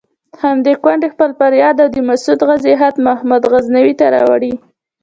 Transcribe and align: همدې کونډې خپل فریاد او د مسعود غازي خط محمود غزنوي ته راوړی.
همدې 0.43 0.73
کونډې 0.83 1.07
خپل 1.13 1.29
فریاد 1.39 1.75
او 1.83 1.89
د 1.95 1.97
مسعود 2.09 2.39
غازي 2.47 2.73
خط 2.81 2.95
محمود 3.07 3.43
غزنوي 3.51 3.93
ته 3.99 4.05
راوړی. 4.15 4.53